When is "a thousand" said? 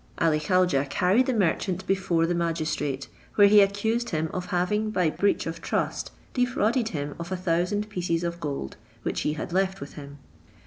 7.31-7.87